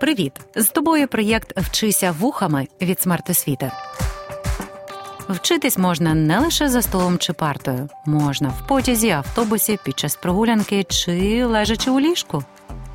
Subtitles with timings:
[0.00, 0.32] Привіт!
[0.56, 3.72] З тобою проєкт Вчися вухами від смертосвіти.
[5.28, 10.84] Вчитись можна не лише за столом чи партою, можна в потязі, автобусі, під час прогулянки
[10.84, 12.44] чи лежачи у ліжку.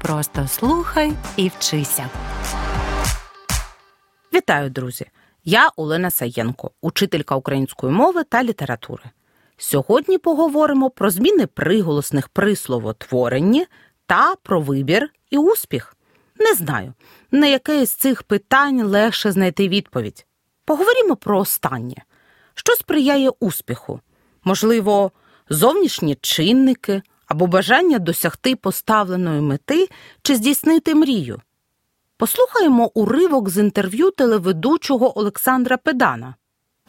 [0.02, 2.10] Просто слухай і вчися.
[4.34, 5.06] Вітаю, друзі!
[5.44, 9.04] Я Олена Саєнко, учителька української мови та літератури.
[9.58, 13.68] Сьогодні поговоримо про зміни приголосних при словотворенні
[14.08, 15.95] та про вибір і успіх.
[16.44, 16.94] Не знаю,
[17.32, 20.26] на яке з цих питань легше знайти відповідь.
[20.66, 21.96] Поговоримо про останнє.
[22.54, 24.00] Що сприяє успіху?
[24.44, 25.12] Можливо,
[25.50, 29.90] зовнішні чинники або бажання досягти поставленої мети
[30.22, 31.42] чи здійснити мрію.
[32.18, 36.36] Послухаємо уривок з інтерв'ю телеведучого Олександра Педана.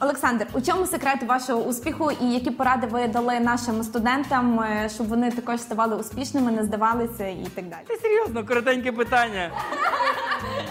[0.00, 5.08] Олександр, у чому секрет вашого успіху і які поради ви дали нашим студентам, е, щоб
[5.08, 7.80] вони також ставали успішними, не здавалися і так далі?
[7.86, 9.50] Ти серйозно, коротеньке питання.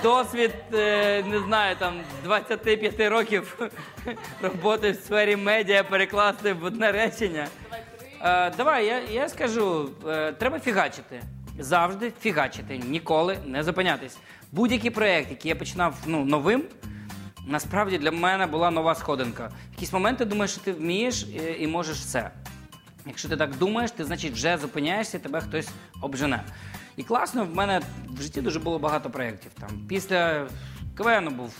[0.03, 3.59] Досвід, е, не знаю, там 25 років
[4.41, 7.47] роботи в сфері медіа перекласти в одне речення.
[8.21, 9.89] Е, Давай, я, я скажу,
[10.39, 11.21] треба фігачити.
[11.59, 14.17] Завжди фігачити, ніколи не зупинятись.
[14.51, 16.63] Будь-який проєкт, який я починав ну, новим,
[17.47, 19.47] насправді для мене була нова сходинка.
[19.47, 22.31] В якісь моменти думаєш, що ти вмієш і, і можеш все.
[23.05, 25.69] Якщо ти так думаєш, ти значить вже зупиняєшся, тебе хтось
[26.01, 26.43] обжене.
[26.97, 29.51] І класно, в мене в житті дуже було багато проєктів.
[29.59, 30.47] Там після
[30.97, 31.53] КВН був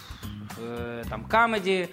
[0.64, 1.88] е, там камеді,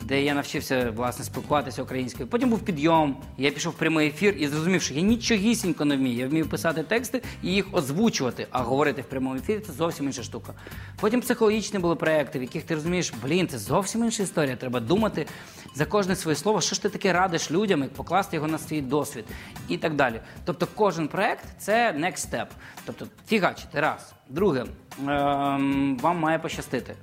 [0.00, 2.28] де я навчився власне спілкуватися українською.
[2.28, 3.16] Потім був підйом.
[3.38, 6.18] Я пішов в прямий ефір і зрозумів, що я нічогісінько не вмію.
[6.18, 10.22] Я вмію писати тексти і їх озвучувати, а говорити в прямому ефірі це зовсім інша
[10.22, 10.52] штука.
[11.00, 14.56] Потім психологічні були проекти, в яких ти розумієш, блін, це зовсім інша історія.
[14.56, 15.26] Треба думати
[15.74, 18.80] за кожне своє слово, що ж ти таке радиш людям, як покласти його на свій
[18.80, 19.24] досвід
[19.68, 20.20] і так далі.
[20.44, 22.46] Тобто, кожен проект це next step.
[22.84, 24.12] Тобто, фігачити, раз.
[24.28, 24.64] Друге,
[25.08, 26.94] ем, вам має пощастити.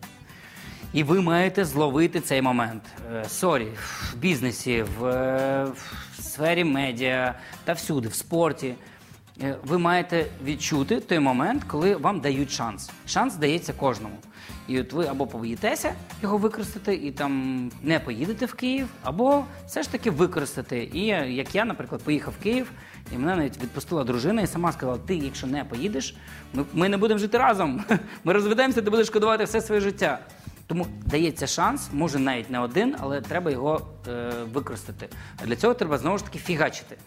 [0.93, 2.83] І ви маєте зловити цей момент.
[3.13, 3.67] Е, Sorry,
[4.11, 5.67] в бізнесі, в, е,
[6.17, 8.75] в сфері медіа та всюди, в спорті.
[9.41, 12.91] Е, Ви маєте відчути той момент, коли вам дають шанс.
[13.07, 14.15] Шанс дається кожному.
[14.67, 19.83] І от ви або побоїтеся його використати і там не поїдете в Київ, або все
[19.83, 20.89] ж таки використати.
[20.93, 22.71] І як я, наприклад, поїхав в Київ,
[23.11, 26.15] і мене навіть відпустила дружина і сама сказала: ти, якщо не поїдеш,
[26.53, 27.83] ми, ми не будемо жити разом.
[28.23, 30.19] Ми розведемося, ти будеш шкодувати все своє життя.
[30.67, 35.09] Тому дається шанс, може навіть не один, але треба його е, використати.
[35.45, 36.97] Для цього треба знову ж таки фігачити.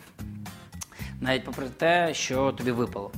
[1.20, 3.10] Навіть попри те, що тобі випало.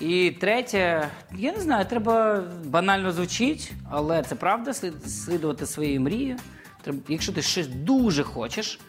[0.00, 4.74] І третє, я не знаю, треба банально звучить, але це правда,
[5.06, 6.36] слідувати своїй мрії.
[6.82, 8.80] Треба, якщо ти щось дуже хочеш,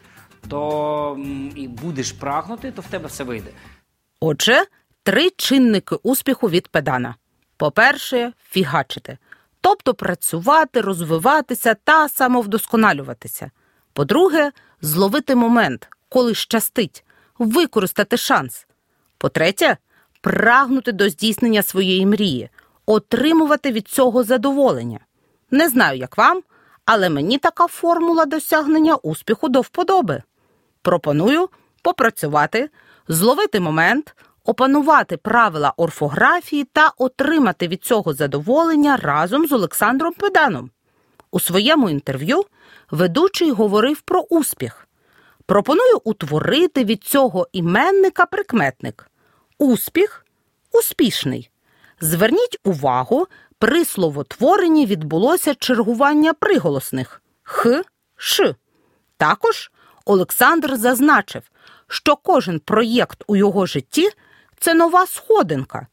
[0.50, 1.20] то
[1.56, 3.52] і будеш прагнути, то в тебе все вийде.
[4.20, 4.66] Отже,
[5.04, 7.16] три чинники успіху від педана.
[7.58, 9.18] По-перше, фігачити,
[9.66, 13.52] тобто працювати, розвиватися та самовдосконалюватися.
[13.94, 17.04] По-друге, зловити момент, коли щастить,
[17.40, 18.68] використати шанс.
[19.18, 19.78] По-третє,
[20.22, 22.50] прагнути до здійснення своєї мрії,
[22.86, 25.00] отримувати від цього задоволення.
[25.52, 26.42] Не знаю, як вам,
[26.86, 30.24] але мені така формула досягнення успіху до вподоби.
[30.82, 31.50] Пропоную
[31.82, 32.70] попрацювати,
[33.08, 34.16] зловити момент,
[34.46, 40.70] опанувати правила орфографії та отримати від цього задоволення разом з Олександром Педаном.
[41.32, 42.46] У своєму інтерв'ю
[42.92, 44.88] ведучий говорив про успіх.
[45.46, 49.12] Пропоную утворити від цього іменника прикметник.
[49.58, 50.26] Успіх
[50.72, 51.50] успішний.
[52.02, 53.28] Зверніть увагу,
[53.60, 57.84] при словотворенні відбулося чергування приголосних х,
[58.16, 58.56] ш.
[59.18, 59.72] Також
[60.06, 61.42] Олександр зазначив,
[61.88, 64.10] що кожен проєкт у його житті
[64.66, 65.88] це нова сходинка.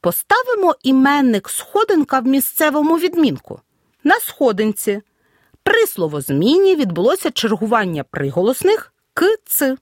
[0.00, 3.60] Поставимо іменник сходинка в місцевому відмінку.
[4.04, 5.00] На сходинці.
[5.62, 9.76] При словозміні відбулося чергування приголосних к, ц.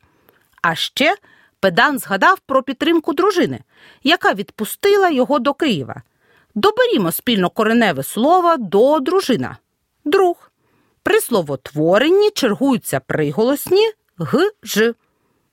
[0.63, 1.17] А ще
[1.61, 3.61] педан згадав про підтримку дружини,
[4.03, 6.03] яка відпустила його до Києва.
[6.55, 9.57] Доберімо спільно кореневе слово до дружина.
[10.05, 10.51] Друг.
[11.03, 14.95] При словотворенні чергуються приголосні г, ж.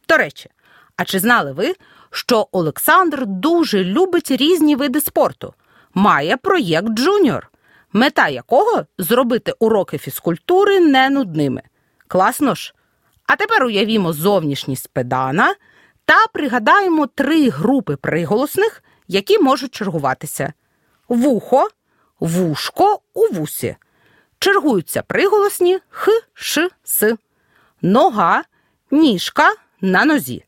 [0.09, 0.49] До речі,
[0.95, 1.75] а чи знали ви,
[2.17, 5.53] що Олександр дуже любить різні види спорту?
[5.93, 7.51] Має проєкт Джуніор,
[7.93, 11.61] мета якого зробити уроки фізкультури не нудними.
[12.07, 12.73] Класно ж.
[13.25, 15.55] А тепер уявімо зовнішність педана
[16.05, 20.53] та пригадаємо три групи приголосних, які можуть чергуватися:
[21.07, 21.67] вухо,
[22.19, 23.75] вушко у вусі.
[24.39, 27.17] Чергуються приголосні х, ш, с.
[27.81, 28.43] Нога,
[28.91, 30.46] ніжка на нозі.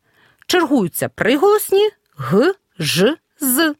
[0.49, 3.75] Чергуються приголосні г, ж, з.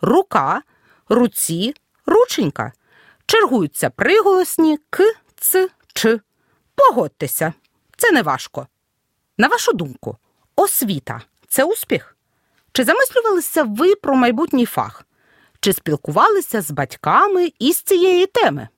[0.00, 0.62] Рука,
[1.08, 1.74] руці,
[2.06, 2.72] Рученька.
[3.26, 6.20] Чергуються приголосні к, ц, ч.
[6.74, 7.52] Погодьтеся,
[7.96, 8.66] це не важко.
[9.38, 10.16] На вашу думку,
[10.56, 12.16] освіта це успіх?
[12.72, 15.06] Чи замислювалися ви про майбутній фах?
[15.60, 18.68] Чи спілкувалися з батьками із цієї теми?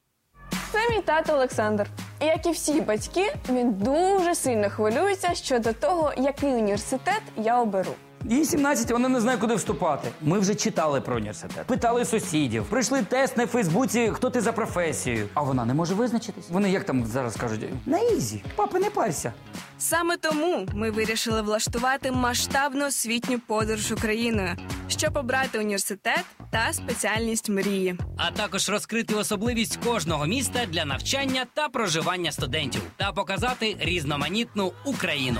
[0.72, 1.86] Це мій тато Олександр.
[2.20, 7.92] І як і всі батьки, він дуже сильно хвилюється щодо того, який університет я оберу.
[8.24, 10.08] Їй 17, вона не знає, куди вступати.
[10.22, 15.28] Ми вже читали про університет, питали сусідів, пройшли тест на Фейсбуці, хто ти за професією.
[15.34, 16.44] А вона не може визначитись.
[16.50, 19.32] Вони як там зараз кажуть, на easy, папа, не парся.
[19.78, 24.56] Саме тому ми вирішили влаштувати масштабну освітню подорож Україною,
[24.88, 27.96] щоб обрати університет та спеціальність мрії.
[28.16, 35.38] а також розкрити особливість кожного міста для навчання та проживання студентів та показати різноманітну Україну.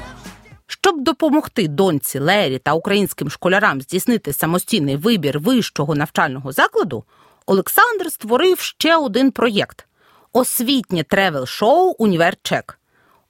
[0.84, 7.04] Щоб допомогти доньці Лері та українським школярам здійснити самостійний вибір вищого навчального закладу,
[7.46, 9.86] Олександр створив ще один проєкт
[10.32, 12.78] освітнє тревел-шоу Універчек.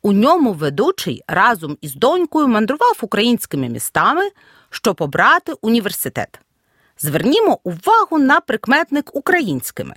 [0.02, 4.30] У ньому ведучий разом із донькою мандрував українськими містами,
[4.70, 6.40] щоб обрати університет.
[6.98, 9.94] Звернімо увагу на прикметник українськими.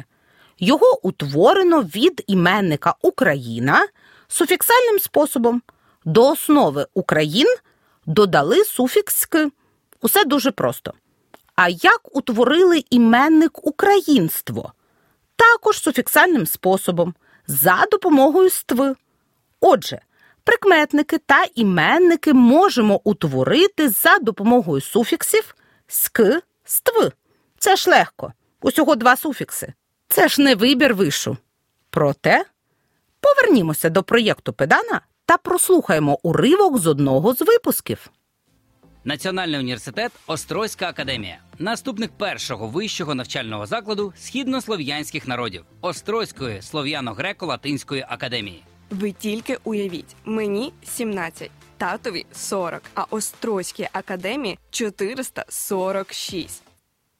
[0.59, 3.87] Його утворено від іменника Україна
[4.27, 5.61] суфіксальним способом.
[6.05, 7.47] До основи Україн
[8.05, 9.51] додали суфікс «ки».
[10.01, 10.93] Усе дуже просто.
[11.55, 14.73] А як утворили іменник українство?
[15.35, 17.15] Також суфіксальним способом
[17.47, 18.95] за допомогою стви.
[19.59, 19.99] Отже,
[20.43, 25.55] прикметники та іменники можемо утворити за допомогою суфіксів
[25.87, 26.21] ськ,
[26.63, 27.11] ств.
[27.57, 28.33] Це ж легко.
[28.61, 29.73] Усього два суфікси.
[30.07, 31.37] Це ж не вибір вишу.
[31.89, 32.45] Проте
[33.19, 38.11] повернімося до проєкту педана та прослухаємо уривок з одного з випусків.
[39.03, 48.63] Національний університет Острозька академія, наступник першого вищого навчального закладу східнослов'янських народів Острозької слов'яно-греко-латинської академії.
[48.89, 56.63] Ви тільки уявіть, мені 17, татові 40, а Острозькій академії 446.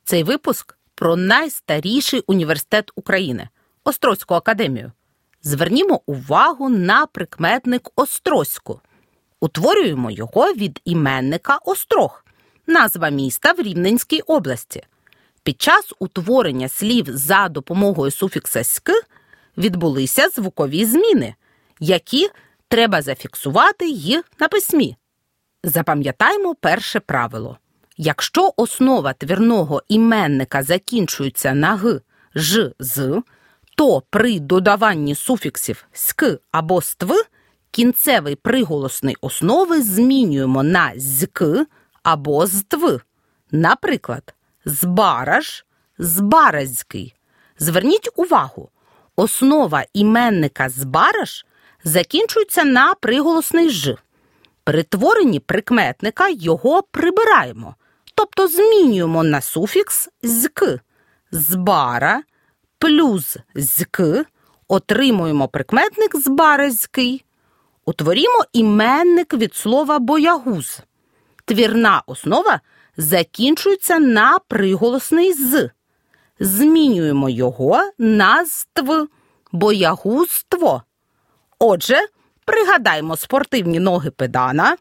[0.03, 3.49] Цей випуск про найстаріший університет України
[3.83, 4.91] Острозьку академію.
[5.47, 8.81] Звернімо увагу на прикметник Острозьку.
[9.39, 12.25] Утворюємо його від іменника Острог,
[12.67, 14.83] назва міста в Рівненській області.
[15.43, 18.91] Під час утворення слів за допомогою суфікса «ськ»
[19.57, 21.35] відбулися звукові зміни,
[21.79, 22.29] які
[22.67, 24.97] треба зафіксувати й на письмі.
[25.63, 27.57] Запам'ятаймо перше правило.
[27.97, 32.01] Якщо основа твірного іменника закінчується на г,
[32.35, 33.21] ж, з,
[33.75, 37.13] то при додаванні суфіксів ськ або ств
[37.71, 41.43] кінцевий приголосний основи змінюємо на зк
[42.03, 42.99] або здв.
[43.51, 44.33] Наприклад,
[44.65, 45.65] збараж,
[45.97, 47.15] збаразький.
[47.59, 48.69] Зверніть увагу,
[49.15, 51.45] основа іменника збараж
[51.83, 53.97] закінчується на приголосний ж.
[54.63, 57.75] При творенні прикметника його прибираємо,
[58.15, 60.63] тобто змінюємо на суфікс зк.
[61.31, 62.23] Збара
[62.79, 64.01] плюс зк
[64.67, 67.25] отримуємо прикметник збаразький.
[67.85, 70.79] Утворімо іменник від слова боягуз.
[71.45, 72.59] Твірна основа
[72.97, 75.69] закінчується на приголосний з.
[76.39, 79.07] Змінюємо його на ств
[79.51, 80.83] боягузтво.
[81.59, 81.97] Отже,
[82.45, 84.77] пригадаймо спортивні ноги педана,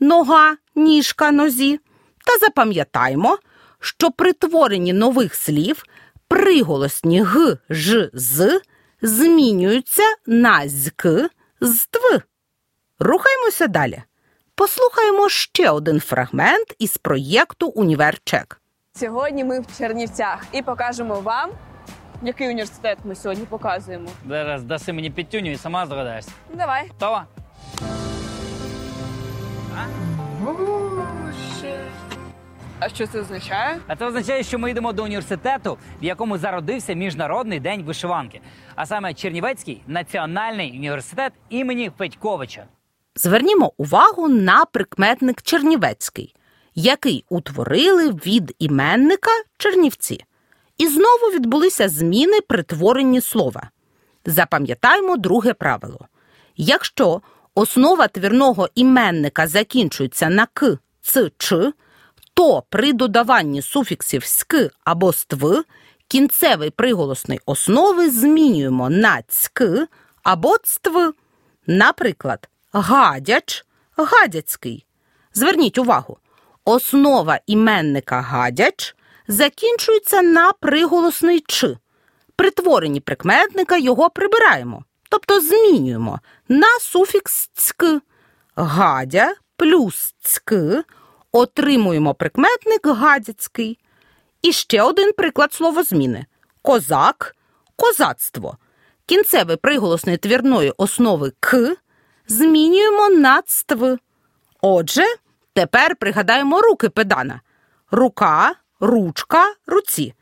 [0.00, 1.80] нога, ніжка, нозі,
[2.26, 3.38] та запам'ятаймо,
[3.80, 5.82] що при творенні нових слів
[6.28, 8.60] приголосні г, ж, з
[9.02, 11.06] змінюються на зк,
[11.60, 12.20] здв.
[12.98, 14.02] Рухаємося далі.
[14.54, 18.60] Послухаємо ще один фрагмент із проєкту Універчек.
[18.94, 21.50] Сьогодні ми в Чернівцях і покажемо вам,
[22.22, 24.08] який університет ми сьогодні показуємо.
[24.28, 26.32] Зараз даси мені підтюню і сама здогадаєшся.
[26.54, 26.88] Давай.
[26.88, 27.26] Готова?
[29.76, 29.84] А
[32.94, 33.78] що це означає?
[33.86, 38.40] А це означає, що ми йдемо до університету, в якому зародився міжнародний день вишиванки,
[38.74, 42.64] а саме Чернівецький національний університет імені Федьковича.
[43.14, 46.34] Звернімо увагу на прикметник Чернівецький,
[46.74, 50.24] який утворили від іменника Чернівці.
[50.78, 53.70] І знову відбулися зміни при творенні слова.
[54.26, 56.06] Запам'ятаймо друге правило.
[56.56, 57.20] Якщо
[57.54, 61.72] основа твірного іменника закінчується на к, ц, ч,
[62.36, 65.64] то при додаванні суфіксів ськ або ств
[66.08, 69.62] кінцевий приголосний основи змінюємо на цьк
[70.22, 70.98] або цтв.
[71.66, 73.64] Наприклад, гадяч
[73.96, 74.86] гадяцький.
[75.34, 76.18] Зверніть увагу,
[76.64, 78.96] основа іменника гадяч
[79.28, 81.76] закінчується на приголосний ч.
[82.36, 87.84] При творенні прикметника його прибираємо, тобто змінюємо на суфікс цьк.
[88.56, 90.52] Гадя плюс цьк
[91.38, 93.78] отримуємо прикметник гадяцький.
[94.42, 96.26] І ще один приклад словозміни:
[96.62, 97.36] козак,
[97.76, 98.58] козацтво.
[99.06, 101.76] Кінцевий приголосний твірної основи к
[102.28, 103.84] змінюємо на цтв.
[104.60, 105.04] Отже,
[105.52, 107.40] тепер пригадаємо руки педана:
[107.90, 110.14] рука, ручка, руці.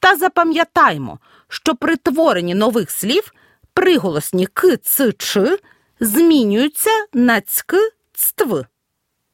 [0.00, 3.32] Та запам'ятаймо, що при творенні нових слів
[3.74, 5.58] приголосні к, ц, ч
[6.00, 7.74] змінюються на цьк,
[8.12, 8.64] цтв.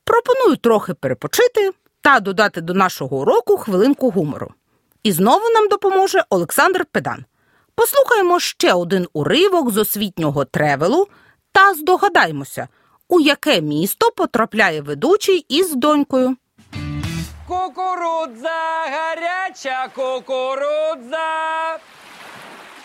[0.06, 1.70] Пропоную трохи перепочити
[2.00, 4.54] та додати до нашого уроку хвилинку гумору.
[5.02, 7.24] І знову нам допоможе Олександр Педан.
[7.74, 11.06] Послухаємо ще один уривок з освітнього тревелу
[11.52, 12.68] та здогадаймося,
[13.08, 16.36] у яке місто потрапляє ведучий із донькою.
[17.48, 21.78] Кукурудза, гаряча кукурудза.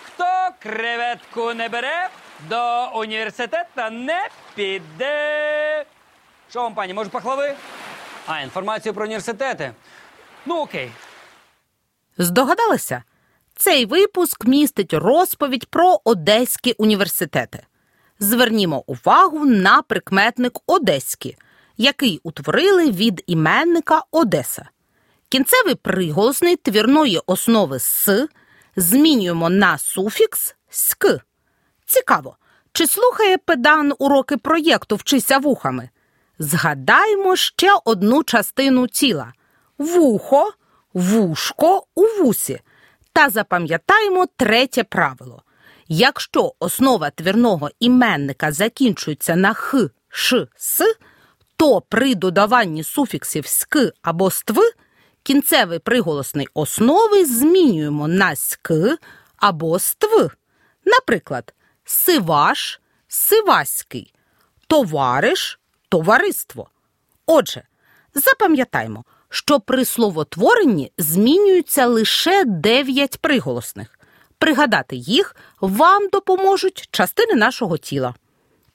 [0.04, 0.26] Хто
[0.60, 2.10] креветку не бере,
[2.50, 5.86] до університету не піде.
[6.52, 7.54] Що вам, пані, може пахлави?
[8.28, 9.72] А, інформацію про університети.
[10.46, 10.92] Ну, окей.
[12.18, 13.04] Здогадалися?
[13.56, 17.64] Цей випуск містить розповідь про одеські університети.
[18.20, 21.38] Звернімо увагу на прикметник Одеські,
[21.78, 24.70] який утворили від іменника Одеса.
[25.30, 28.28] Кінцевий приголосний твірної основи с
[28.76, 31.06] змінюємо на суфікс ськ.
[31.86, 32.38] Цікаво,
[32.74, 35.90] чи слухає педан уроки проєкту Вчися вухами?
[36.42, 39.34] Згадаймо ще одну частину тіла
[39.78, 40.54] вухо,
[40.94, 42.60] вушко у вусі.
[43.14, 45.44] Та запам'ятаємо третє правило.
[45.88, 50.96] Якщо основа твірного іменника закінчується на х, ш, с,
[51.58, 54.60] то при додаванні суфіксів ськ або ств
[55.24, 58.72] кінцевий приголосний основи змінюємо на ськ
[59.38, 60.30] або ств.
[60.86, 61.54] Наприклад,
[61.86, 64.14] сиваш, сиваський,
[64.68, 65.61] товариш,
[65.92, 66.70] товариство.
[67.26, 67.64] Отже,
[68.14, 74.00] запам'ятаймо, що при словотворенні змінюються лише 9 приголосних.
[74.38, 78.16] Пригадати їх вам допоможуть частини нашого тіла.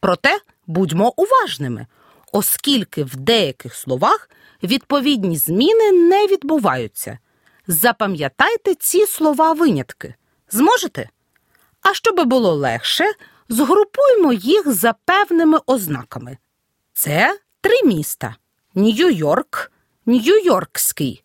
[0.00, 1.86] Проте будьмо уважними,
[2.32, 4.30] оскільки в деяких словах
[4.62, 7.18] відповідні зміни не відбуваються.
[7.66, 10.14] Запам'ятайте ці слова винятки.
[10.50, 11.08] Зможете?
[11.82, 13.04] А щоби було легше,
[13.48, 16.38] згрупуємо їх за певними ознаками.
[16.98, 18.36] Це три міста:
[18.74, 19.70] Нью-Йорк,
[20.06, 21.22] Нью-Йоркський,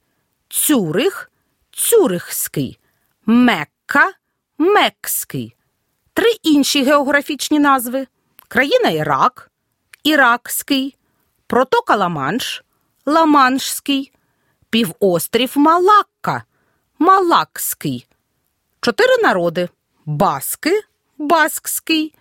[0.49, 1.31] Цюрих,
[1.71, 2.79] Цюрихський,
[3.25, 4.13] Мекка,
[4.57, 5.55] Мекський.
[6.13, 8.07] Три інші географічні назви:
[8.47, 9.51] країна Ірак,
[10.03, 10.97] Іракський,
[11.47, 12.63] протока Ла-Манш,
[13.05, 14.11] Ла-Маншський,
[14.69, 16.43] півострів Малакка,
[16.99, 18.07] Малакський.
[18.81, 19.69] Чотири народи:
[20.05, 20.81] Баски,
[21.17, 22.15] Баскський,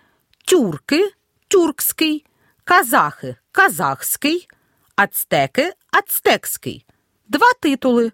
[0.45, 1.11] Тюрки,
[1.47, 2.25] Тюркський,
[2.63, 4.47] Казахи, Казахський,
[4.95, 6.85] Ацтеки, Ацтекський.
[7.27, 8.11] Два титули: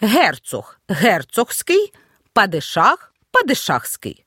[0.00, 1.92] Герцог, Герцогський,
[2.32, 4.24] Падишах, Падишахський.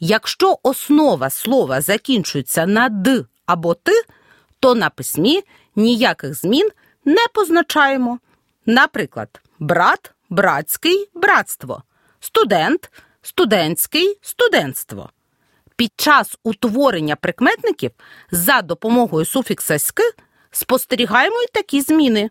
[0.00, 3.92] Якщо основа слова закінчується на д або т,
[4.60, 5.42] то на письмі
[5.76, 6.70] ніяких змін
[7.04, 8.18] не позначаємо.
[8.66, 11.82] Наприклад, брат, братський, братство,
[12.20, 12.90] студент,
[13.22, 15.10] студентський, студентство.
[15.76, 17.90] Під час утворення прикметників
[18.30, 20.00] за допомогою суфікса ськ
[20.50, 22.30] спостерігаємо й такі зміни.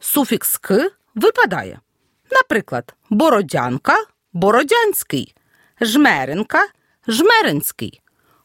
[0.00, 1.80] Суфікс к випадає.
[2.30, 5.34] Наприклад, бородянка бородянський,
[5.80, 6.68] жмеренка
[7.08, 8.00] жмеринський.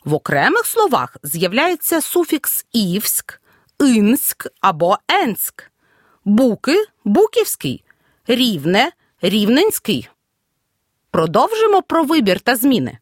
[0.06, 3.42] В окремих словах з'являється суфікс івськ,
[3.80, 5.72] інськ або енськ,
[6.26, 7.84] буки буківський,
[8.28, 8.92] рівне
[9.22, 10.10] рівненський.
[11.12, 12.98] Продовжимо про вибір та зміни.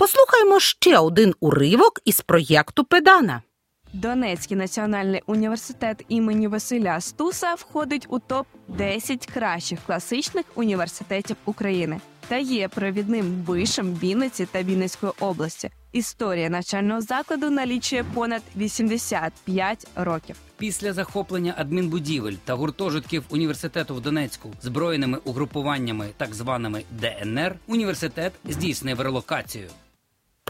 [0.00, 3.42] Послухаймо ще один уривок із проєкту Педана.
[3.92, 12.36] Донецький національний університет імені Василя Стуса входить у топ 10 кращих класичних університетів України та
[12.36, 15.70] є провідним вишем Вінниці та Вінницької області.
[15.92, 20.36] Історія навчального закладу налічує понад 85 років.
[20.58, 29.00] Після захоплення адмінбудівель та гуртожитків університету в Донецьку збройними угрупуваннями, так званими ДНР, університет здійснив
[29.00, 29.68] релокацію.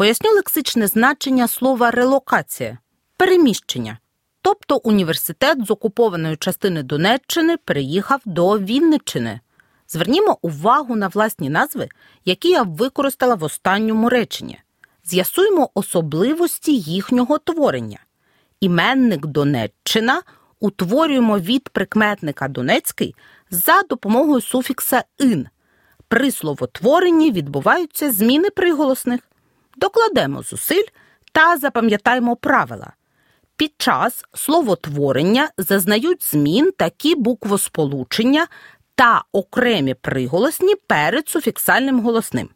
[0.01, 2.79] Поясню лексичне значення слова релокація
[3.17, 3.99] переміщення.
[4.43, 9.41] Тобто університет з окупованої частини Донеччини переїхав до Вінниччини.
[9.89, 11.89] Звернімо увагу на власні назви,
[12.25, 14.59] які я використала в останньому реченні.
[15.05, 17.99] З'ясуємо особливості їхнього творення.
[18.61, 20.23] Іменник Донеччина
[20.61, 23.15] утворюємо від прикметника Донецький
[23.51, 25.49] за допомогою суфікса ин.
[26.09, 29.21] При словотворенні відбуваються зміни приголосних.
[29.77, 30.87] Докладемо зусиль
[31.33, 32.93] та запам'ятаємо правила.
[33.57, 38.47] Під час словотворення зазнають змін такі буквосполучення
[38.95, 42.49] та окремі приголосні перед суфіксальним голосним.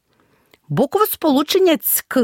[0.68, 2.18] Буквосполучення цьк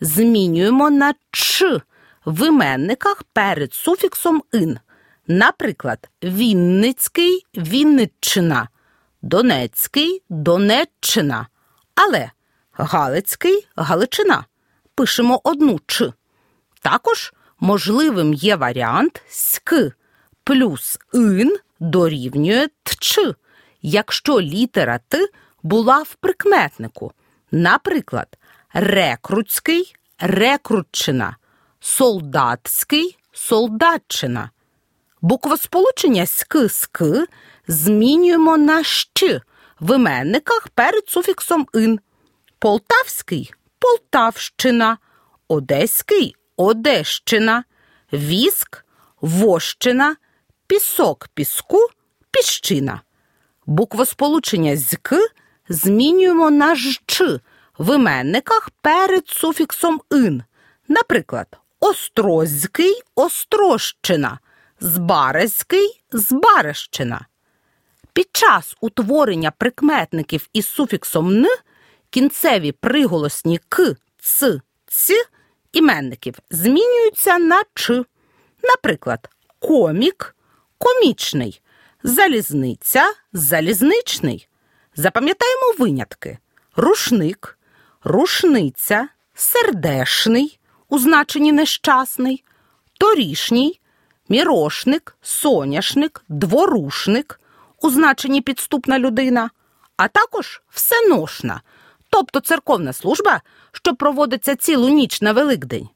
[0.00, 1.80] змінюємо на ч
[2.26, 4.78] в іменниках перед суфіксом ин.
[5.26, 8.68] Наприклад, Вінницький Вінниччина,
[9.22, 11.46] Донецький Донеччина.
[11.94, 12.30] Але
[12.78, 14.44] Галицький Галичина.
[14.94, 16.12] Пишемо одну ч.
[16.82, 19.74] Також можливим є варіант ськ
[20.44, 23.18] плюс ин дорівнює тч,
[23.82, 25.28] якщо літера Т
[25.62, 27.12] була в прикметнику.
[27.50, 28.38] Наприклад,
[28.72, 31.36] рекрутський рекрутчина,
[31.80, 34.50] солдатський солдатчина.
[35.22, 37.02] Буквосполучення ськ ськ
[37.68, 39.40] змінюємо на щ
[39.80, 42.00] в іменниках перед суфіксом ин.
[42.66, 44.98] Полтавський Полтавщина,
[45.48, 47.64] Одеський Одещина,
[48.12, 48.84] Віск
[49.20, 50.16] Вощина,
[50.66, 51.88] Пісок Піску
[52.30, 53.00] Піщина.
[53.66, 55.28] Буквосполучення з к
[55.68, 57.22] змінюємо на жч
[57.78, 60.42] в іменниках перед суфіксом ин.
[60.88, 61.46] Наприклад,
[61.80, 64.38] Острозький Острощина,
[64.80, 67.26] Збарезький Збарещина.
[68.12, 71.46] Під час утворення прикметників із суфіксом н
[72.16, 75.24] кінцеві приголосні к, ц, ц
[75.72, 78.04] іменників змінюються на ч.
[78.62, 80.36] Наприклад, комік
[80.78, 81.62] комічний,
[82.02, 84.48] залізниця залізничний.
[84.94, 86.38] Запам'ятаємо винятки:
[86.76, 87.58] рушник,
[88.04, 90.58] рушниця, сердешний
[90.88, 92.44] у значенні нещасний,
[92.98, 93.80] торішній,
[94.28, 97.40] мірошник, соняшник, дворушник
[97.82, 99.50] у значенні підступна людина,
[99.96, 101.60] а також всеношна,
[102.10, 103.40] тобто церковна служба,
[103.72, 105.88] що проводиться цілу ніч на Великдень.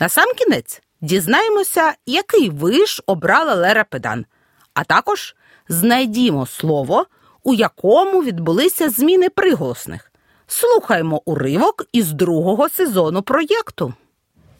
[0.00, 4.26] Насамкінець дізнаємося, який виш обрала Лера Педан,
[4.74, 5.36] а також
[5.68, 7.06] знайдімо слово,
[7.42, 10.12] у якому відбулися зміни приголосних.
[10.46, 13.94] Слухаємо уривок із другого сезону проєкту.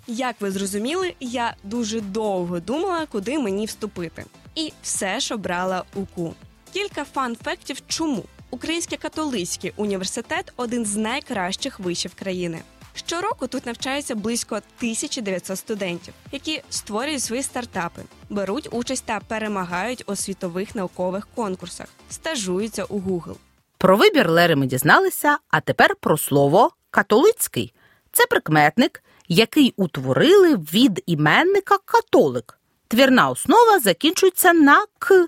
[0.07, 4.25] Як ви зрозуміли, я дуже довго думала, куди мені вступити.
[4.55, 6.35] І все ж обрала УКУ.
[6.73, 8.25] Кілька фан-фактів чому.
[8.55, 12.63] Український католицький університет один з найкращих вишів країни.
[12.95, 20.17] Щороку тут навчається близько 1900 студентів, які створюють свої стартапи, беруть участь та перемагають у
[20.17, 23.35] світових наукових конкурсах, стажуються у Google.
[23.79, 27.75] Про вибір Лери ми дізналися, а тепер про слово католицький.
[28.13, 32.59] Це прикметник, який утворили від іменника католик.
[32.89, 35.27] Твірна основа закінчується на к.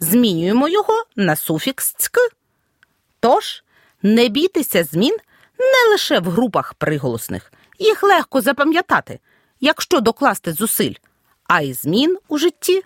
[0.00, 2.18] Змінюємо його на суфікс цьк.
[3.22, 3.64] Тож
[4.02, 5.16] не бійтеся змін
[5.58, 7.52] не лише в групах приголосних.
[7.78, 9.20] Їх легко запам'ятати,
[9.60, 10.94] якщо докласти зусиль,
[11.48, 12.82] а й змін у житті.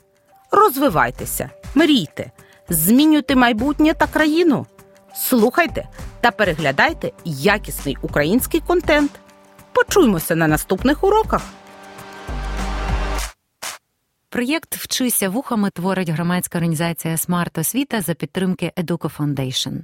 [0.51, 2.31] Розвивайтеся, мрійте,
[2.69, 4.67] змінюйте майбутнє та країну.
[5.15, 5.89] Слухайте
[6.21, 9.11] та переглядайте якісний український контент.
[9.73, 11.43] Почуймося на наступних уроках.
[14.29, 19.83] Проєкт Вчися вухами творить громадська організація Смарт Освіта за підтримки Educo Foundation.